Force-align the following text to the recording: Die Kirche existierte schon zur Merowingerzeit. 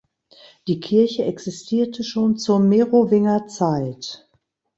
Die 0.67 0.79
Kirche 0.79 1.25
existierte 1.25 2.03
schon 2.03 2.35
zur 2.35 2.59
Merowingerzeit. 2.59 4.27